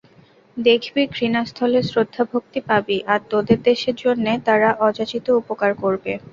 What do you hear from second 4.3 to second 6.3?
তারা অযাচিত উপকার করবে।